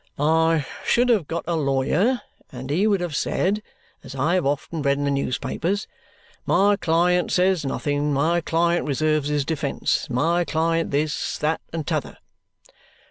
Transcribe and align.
"I 0.17 0.65
should 0.83 1.09
have 1.09 1.27
got 1.27 1.43
a 1.45 1.55
lawyer, 1.55 2.21
and 2.51 2.71
he 2.71 2.87
would 2.87 3.01
have 3.01 3.15
said 3.15 3.61
(as 4.03 4.15
I 4.15 4.33
have 4.33 4.47
often 4.47 4.81
read 4.81 4.97
in 4.97 5.03
the 5.03 5.11
newspapers), 5.11 5.87
'My 6.43 6.75
client 6.75 7.31
says 7.31 7.63
nothing, 7.63 8.11
my 8.11 8.41
client 8.43 8.87
reserves 8.87 9.29
his 9.29 9.45
defence': 9.45 10.09
my 10.09 10.43
client 10.43 10.89
this, 10.89 11.37
that, 11.37 11.61
and 11.71 11.85
t'other. 11.85 12.17